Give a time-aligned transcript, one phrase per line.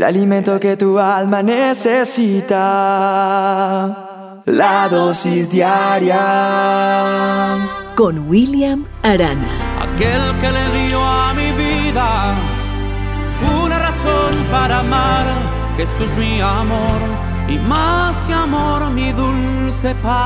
[0.00, 2.56] el alimento que tu alma necesita.
[4.46, 6.16] La dosis diaria.
[7.94, 9.50] Con William Arana.
[9.78, 12.34] Aquel que le dio a mi vida
[13.62, 15.26] una razón para amar.
[15.76, 16.98] Jesús mi amor
[17.46, 20.16] y más que amor mi dulce paz.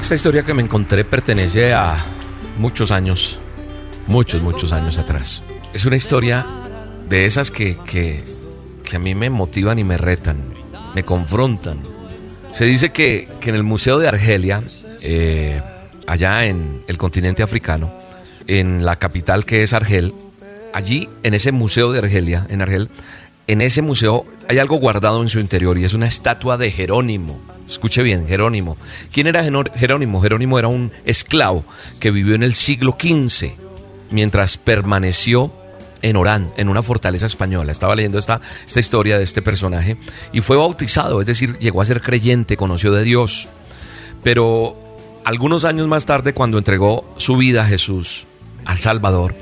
[0.00, 2.02] Esta historia que me encontré pertenece a
[2.56, 3.38] muchos años,
[4.06, 5.42] muchos, muchos años atrás.
[5.74, 6.59] Es una historia
[7.10, 8.22] de esas que, que,
[8.94, 10.54] a mí me motivan y me retan,
[10.94, 11.80] me confrontan.
[12.52, 14.62] Se dice que, en el Museo de Argelia,
[15.02, 15.60] eh,
[16.06, 17.92] allá en el continente africano,
[18.46, 20.14] en la capital que es Argel,
[20.72, 22.90] allí en ese Museo de Argelia, en Argel,
[23.48, 27.40] en ese museo hay algo guardado en su interior y es una estatua de Jerónimo.
[27.68, 28.76] Escuche bien, Jerónimo.
[29.12, 30.22] ¿Quién era Jerónimo?
[30.22, 31.64] Jerónimo era un esclavo
[31.98, 33.50] que vivió en el siglo XV
[34.10, 35.52] mientras permaneció
[36.02, 37.72] en Orán, en una fortaleza española.
[37.72, 39.96] Estaba leyendo esta, esta historia de este personaje
[40.32, 43.48] y fue bautizado, es decir, llegó a ser creyente, conoció de Dios.
[44.22, 44.76] Pero
[45.24, 48.26] algunos años más tarde, cuando entregó su vida a Jesús,
[48.64, 49.34] al Salvador,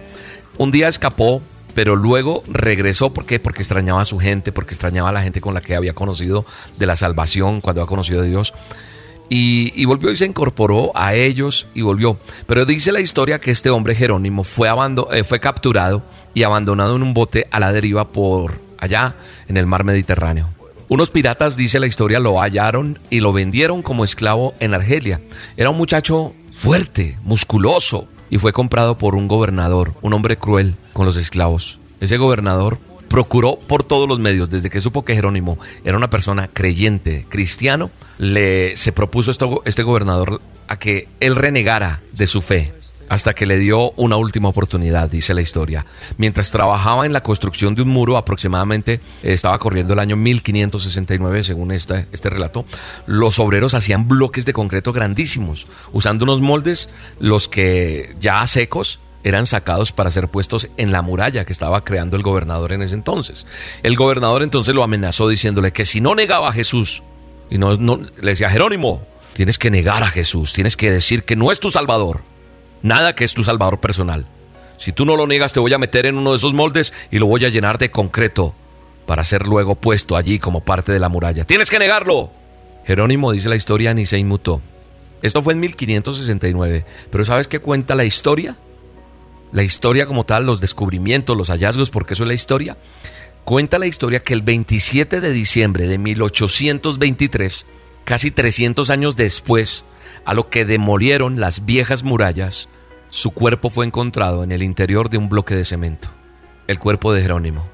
[0.57, 1.43] un día escapó,
[1.75, 3.13] pero luego regresó.
[3.13, 3.39] ¿Por qué?
[3.39, 6.45] Porque extrañaba a su gente, porque extrañaba a la gente con la que había conocido
[6.77, 8.55] de la salvación, cuando había conocido de Dios.
[9.31, 12.19] Y, volvió y se incorporó a ellos y volvió.
[12.47, 14.69] Pero dice la historia que este hombre Jerónimo fue,
[15.13, 16.03] eh, fue capturado
[16.39, 19.17] y abandonado en un bote a la deriva por allá
[19.49, 20.49] en el mar Mediterráneo.
[20.87, 25.21] Unos piratas, dice la historia, lo hallaron y lo vendieron como esclavo en Argelia.
[25.57, 31.07] Era un muchacho fuerte, musculoso, y fue comprado por un gobernador, un hombre cruel con
[31.07, 31.81] los esclavos.
[32.01, 32.79] Ese gobernador
[33.09, 37.91] procuró por todos los medios, desde que supo que Jerónimo era una persona creyente, cristiano,
[38.19, 42.75] le se propuso esto, este gobernador a que él renegara de su fe
[43.09, 45.87] hasta que le dio una última oportunidad, dice la historia.
[46.17, 51.73] Mientras trabajaba en la construcción de un muro, aproximadamente estaba corriendo el año 1569, según
[51.73, 52.65] este, relato,
[53.07, 59.47] los obreros hacían bloques de concreto grandísimos, usando unos moldes, los que ya secos eran
[59.47, 63.47] sacados para ser puestos en la muralla que estaba creando el gobernador en ese entonces.
[63.83, 67.03] El gobernador entonces lo amenazó diciéndole que si no negaba a Jesús,
[67.51, 71.37] y no, no le decía Jerónimo, tienes que negar a Jesús, tienes que decir que
[71.37, 72.23] no es tu salvador,
[72.83, 74.27] nada que es tu salvador personal.
[74.77, 77.19] Si tú no lo niegas, te voy a meter en uno de esos moldes y
[77.19, 78.55] lo voy a llenar de concreto
[79.07, 81.45] para ser luego puesto allí como parte de la muralla.
[81.45, 82.31] Tienes que negarlo.
[82.87, 84.63] Jerónimo dice la historia ni se inmutó.
[85.21, 88.57] Esto fue en 1569, pero ¿sabes qué cuenta la historia?
[89.53, 92.77] la historia como tal, los descubrimientos, los hallazgos, porque eso es la historia.
[93.45, 97.67] Cuenta la historia que el 27 de diciembre de 1823,
[98.05, 99.85] casi 300 años después,
[100.29, 102.69] a lo que demolieron las viejas murallas,
[103.09, 106.11] su cuerpo fue encontrado en el interior de un bloque de cemento.
[106.67, 107.67] El cuerpo de Jerónimo.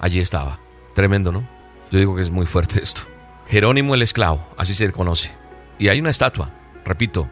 [0.00, 0.58] Allí estaba.
[0.96, 1.48] Tremendo, ¿no?
[1.92, 3.02] Yo digo que es muy fuerte esto.
[3.46, 5.30] Jerónimo el esclavo, así se le conoce.
[5.78, 6.50] Y hay una estatua,
[6.84, 7.30] repito,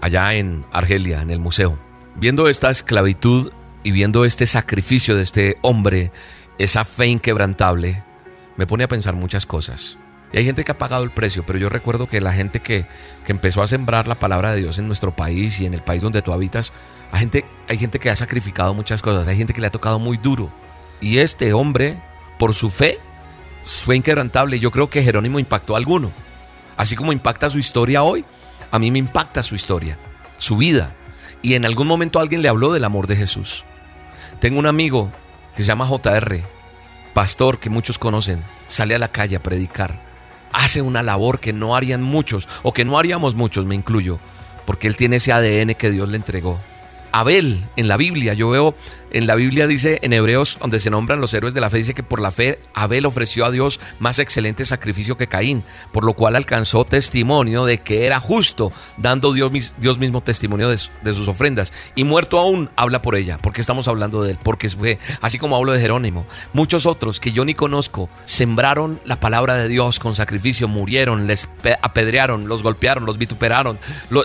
[0.00, 1.76] allá en Argelia, en el museo.
[2.14, 3.50] Viendo esta esclavitud
[3.82, 6.12] y viendo este sacrificio de este hombre,
[6.58, 8.04] esa fe inquebrantable,
[8.56, 9.98] me pone a pensar muchas cosas.
[10.32, 12.86] Y hay gente que ha pagado el precio, pero yo recuerdo que la gente que,
[13.26, 16.22] empezó a sembrar la palabra de Dios en nuestro país y en el país donde
[16.22, 16.72] tú habitas,
[17.10, 19.98] hay gente, hay gente que ha sacrificado muchas cosas, hay gente que le ha tocado
[19.98, 20.50] muy duro.
[21.00, 21.98] Y este hombre,
[22.38, 22.98] por su fe,
[23.64, 24.58] fue inquebrantable.
[24.58, 26.10] Yo creo que Jerónimo impactó a alguno.
[26.76, 28.24] Así como impacta su historia hoy,
[28.70, 29.98] a mí me impacta su historia,
[30.38, 30.94] su vida
[31.42, 33.64] y en algún momento alguien le habló del amor de Jesús.
[34.40, 35.10] Tengo un amigo
[35.56, 36.40] que se llama JR,
[37.12, 40.00] pastor que muchos conocen, sale a la calle a predicar,
[40.52, 44.18] hace una labor que no harían muchos o que no haríamos muchos, me incluyo,
[44.64, 46.58] porque él tiene ese ADN que Dios le entregó.
[47.12, 48.34] Abel en la Biblia.
[48.34, 48.74] Yo veo
[49.12, 51.94] en la Biblia dice en Hebreos donde se nombran los héroes de la fe dice
[51.94, 55.62] que por la fe Abel ofreció a Dios más excelente sacrificio que Caín,
[55.92, 60.78] por lo cual alcanzó testimonio de que era justo, dando Dios, Dios mismo testimonio de,
[61.02, 63.38] de, sus ofrendas y muerto aún habla por ella.
[63.38, 64.38] porque estamos hablando de él?
[64.42, 69.20] Porque fue así como hablo de Jerónimo, muchos otros que yo ni conozco sembraron la
[69.20, 71.48] palabra de Dios con sacrificio, murieron, les
[71.82, 73.78] apedrearon, los golpearon, los vituperaron,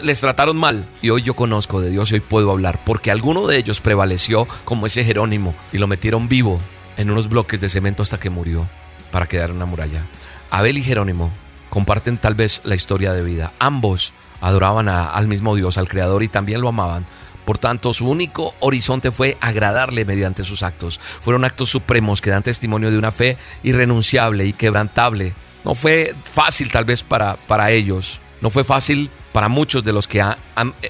[0.04, 3.48] les trataron mal y hoy yo conozco de Dios y hoy puedo hablar porque alguno
[3.48, 6.60] de ellos prevaleció como ese Jerónimo y lo metieron vivo
[6.98, 8.68] en unos bloques de cemento hasta que murió
[9.12, 10.06] para quedar en una muralla.
[10.52, 11.32] Abel y Jerónimo
[11.70, 13.54] comparten tal vez la historia de vida.
[13.60, 17.06] Ambos adoraban al mismo Dios, al Creador, y también lo amaban.
[17.46, 21.00] Por tanto, su único horizonte fue agradarle mediante sus actos.
[21.00, 25.34] Fueron actos supremos que dan testimonio de una fe irrenunciable y quebrantable.
[25.64, 30.08] No fue fácil tal vez para, para ellos, no fue fácil para muchos de los
[30.08, 30.24] que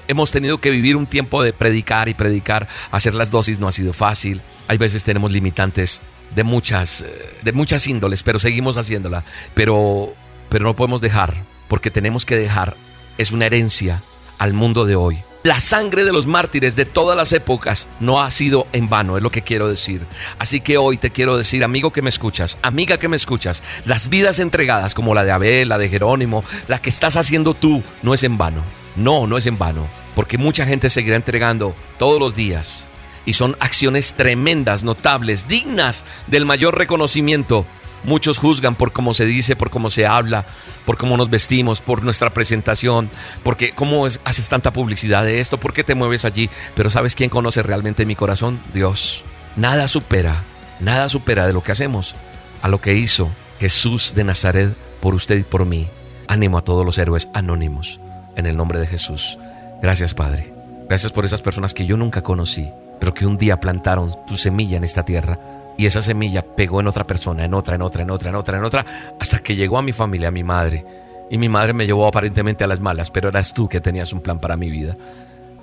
[0.06, 3.72] hemos tenido que vivir un tiempo de predicar y predicar, hacer las dosis no ha
[3.72, 4.40] sido fácil.
[4.68, 6.00] Hay veces tenemos limitantes
[6.34, 9.24] de muchas, eh, de muchas índoles, pero seguimos haciéndola.
[9.54, 10.14] Pero,
[10.48, 12.76] pero no podemos dejar, porque tenemos que dejar,
[13.16, 14.02] es una herencia
[14.38, 15.18] al mundo de hoy.
[15.44, 19.22] La sangre de los mártires de todas las épocas no ha sido en vano, es
[19.22, 20.04] lo que quiero decir.
[20.40, 24.08] Así que hoy te quiero decir, amigo que me escuchas, amiga que me escuchas, las
[24.08, 28.14] vidas entregadas como la de Abel, la de Jerónimo, la que estás haciendo tú, no
[28.14, 28.64] es en vano.
[28.96, 29.86] No, no es en vano,
[30.16, 32.88] porque mucha gente seguirá entregando todos los días.
[33.24, 37.64] Y son acciones tremendas, notables, dignas del mayor reconocimiento
[38.04, 40.46] Muchos juzgan por cómo se dice, por cómo se habla,
[40.84, 43.10] por cómo nos vestimos, por nuestra presentación,
[43.42, 46.48] porque cómo haces tanta publicidad de esto, por qué te mueves allí.
[46.74, 48.60] Pero ¿sabes quién conoce realmente mi corazón?
[48.72, 49.24] Dios.
[49.56, 50.42] Nada supera,
[50.80, 52.14] nada supera de lo que hacemos
[52.62, 53.28] a lo que hizo
[53.60, 55.88] Jesús de Nazaret por usted y por mí.
[56.28, 58.00] Ánimo a todos los héroes anónimos
[58.36, 59.38] en el nombre de Jesús.
[59.82, 60.54] Gracias Padre.
[60.88, 62.70] Gracias por esas personas que yo nunca conocí,
[63.00, 66.88] pero que un día plantaron tu semilla en esta tierra y esa semilla pegó en
[66.88, 68.84] otra persona, en otra, en otra, en otra, en otra, en otra,
[69.20, 70.84] hasta que llegó a mi familia, a mi madre.
[71.30, 74.20] Y mi madre me llevó aparentemente a las malas, pero eras tú que tenías un
[74.20, 74.96] plan para mi vida.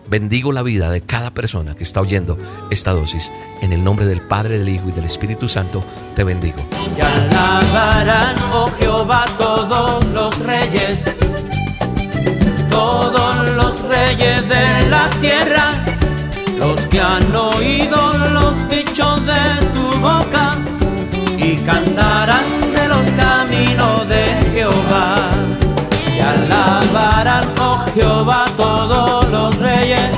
[0.07, 2.37] Bendigo la vida de cada persona que está oyendo
[2.71, 3.29] esta dosis.
[3.61, 5.83] En el nombre del Padre, del Hijo y del Espíritu Santo,
[6.15, 6.65] te bendigo.
[6.97, 11.03] Y alabarán, oh Jehová, todos los reyes,
[12.69, 15.71] todos los reyes de la tierra,
[16.57, 18.04] los que han oído
[27.95, 30.13] Jehová, todos los reyes,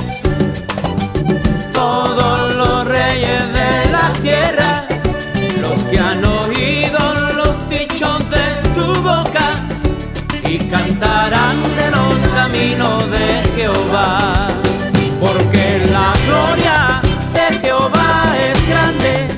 [1.72, 4.84] todos los reyes de la tierra,
[5.60, 6.98] los que han oído
[7.34, 9.52] los dichos de tu boca
[10.44, 14.48] y cantarán de los caminos de Jehová,
[15.20, 17.00] porque la gloria
[17.32, 19.28] de Jehová es grande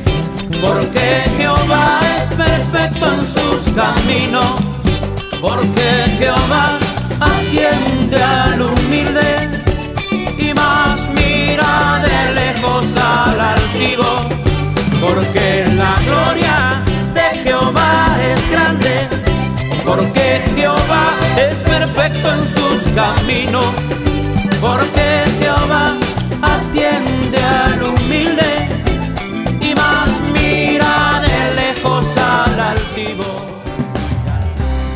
[0.63, 4.57] porque Jehová es perfecto en sus caminos,
[5.43, 6.79] porque Jehová
[8.11, 9.49] atiende al humilde
[10.39, 14.29] y más mira de lejos al altivo,
[15.01, 16.83] porque la gloria
[17.15, 19.09] de Jehová es grande,
[19.85, 23.67] porque Jehová es perfecto en sus caminos,
[24.61, 25.10] porque